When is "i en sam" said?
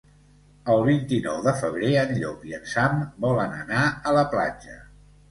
2.51-3.03